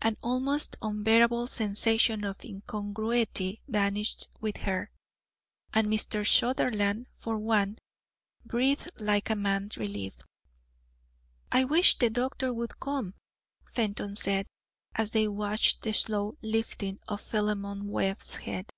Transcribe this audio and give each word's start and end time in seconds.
An 0.00 0.16
almost 0.22 0.76
unbearable 0.80 1.48
sensation 1.48 2.22
of 2.22 2.44
incongruity 2.44 3.62
vanished 3.66 4.28
with 4.40 4.58
her, 4.58 4.92
and 5.74 5.88
Mr. 5.88 6.24
Sutherland, 6.24 7.08
for 7.16 7.36
one, 7.36 7.78
breathed 8.44 8.92
like 9.00 9.28
a 9.28 9.34
man 9.34 9.70
relieved. 9.76 10.22
"I 11.50 11.64
wish 11.64 11.98
the 11.98 12.10
doctor 12.10 12.54
would 12.54 12.78
come," 12.78 13.14
Fenton 13.72 14.14
said, 14.14 14.46
as 14.94 15.10
they 15.10 15.26
watched 15.26 15.82
the 15.82 15.92
slow 15.92 16.34
lifting 16.42 17.00
of 17.08 17.20
Philemon 17.20 17.88
Webb's 17.88 18.36
head. 18.36 18.70